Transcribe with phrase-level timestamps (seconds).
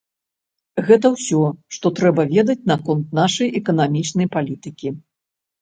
[0.87, 1.41] Гэта ўсё,
[1.77, 4.87] што трэба ведаць наконт нашай эканамічнай палітыкі.